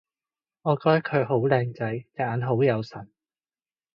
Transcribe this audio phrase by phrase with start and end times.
[0.63, 1.95] 我覺得佢好靚仔！
[2.15, 3.07] 隻眼好有神